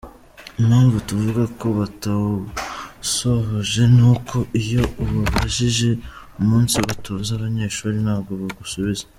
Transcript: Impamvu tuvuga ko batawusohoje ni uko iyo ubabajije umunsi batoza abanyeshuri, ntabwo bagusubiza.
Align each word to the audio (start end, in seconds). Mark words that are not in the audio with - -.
Impamvu 0.61 0.95
tuvuga 1.07 1.43
ko 1.59 1.67
batawusohoje 1.79 3.81
ni 3.95 4.03
uko 4.13 4.37
iyo 4.61 4.83
ubabajije 5.03 5.89
umunsi 6.41 6.75
batoza 6.87 7.29
abanyeshuri, 7.33 7.95
ntabwo 8.05 8.31
bagusubiza. 8.41 9.03